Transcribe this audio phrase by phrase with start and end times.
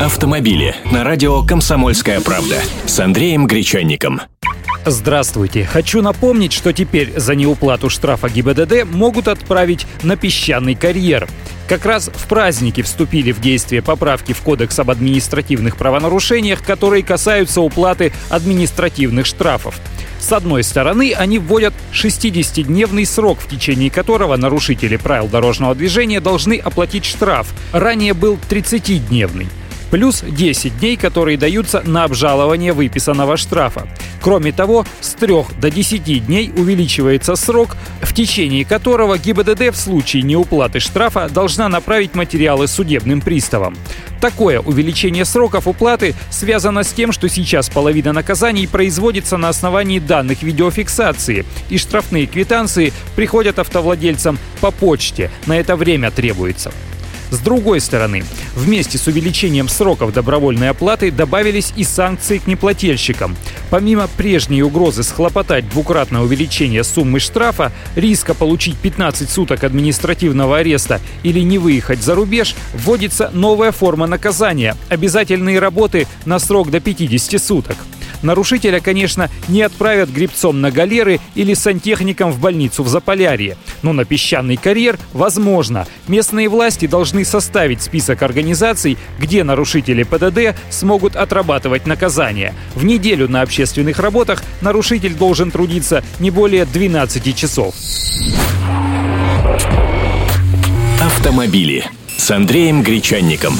[0.00, 4.20] Автомобили на радио «Комсомольская правда» с Андреем Гречанником.
[4.84, 5.64] Здравствуйте.
[5.64, 11.26] Хочу напомнить, что теперь за неуплату штрафа ГИБДД могут отправить на песчаный карьер.
[11.66, 17.62] Как раз в праздники вступили в действие поправки в Кодекс об административных правонарушениях, которые касаются
[17.62, 19.80] уплаты административных штрафов.
[20.20, 26.58] С одной стороны, они вводят 60-дневный срок, в течение которого нарушители правил дорожного движения должны
[26.58, 27.48] оплатить штраф.
[27.72, 29.46] Ранее был 30-дневный
[29.90, 33.88] плюс 10 дней, которые даются на обжалование выписанного штрафа.
[34.20, 40.22] Кроме того, с 3 до 10 дней увеличивается срок, в течение которого ГИБДД в случае
[40.22, 43.76] неуплаты штрафа должна направить материалы судебным приставам.
[44.20, 50.42] Такое увеличение сроков уплаты связано с тем, что сейчас половина наказаний производится на основании данных
[50.42, 55.30] видеофиксации, и штрафные квитанции приходят автовладельцам по почте.
[55.46, 56.72] На это время требуется.
[57.30, 63.36] С другой стороны, вместе с увеличением сроков добровольной оплаты добавились и санкции к неплательщикам.
[63.70, 71.40] Помимо прежней угрозы схлопотать двукратное увеличение суммы штрафа, риска получить 15 суток административного ареста или
[71.40, 77.76] не выехать за рубеж, вводится новая форма наказания– обязательные работы на срок до 50 суток.
[78.26, 83.56] Нарушителя, конечно, не отправят грибцом на галеры или сантехником в больницу в Заполярье.
[83.82, 85.86] Но на песчаный карьер возможно.
[86.08, 92.52] Местные власти должны составить список организаций, где нарушители ПДД смогут отрабатывать наказание.
[92.74, 97.76] В неделю на общественных работах нарушитель должен трудиться не более 12 часов.
[101.00, 101.84] Автомобили
[102.16, 103.54] с Андреем Гречанником.